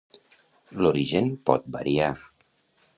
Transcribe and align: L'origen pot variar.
L'origen 0.79 1.31
pot 1.51 1.71
variar. 1.77 2.13